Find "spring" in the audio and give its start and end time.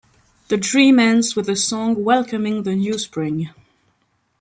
2.97-3.51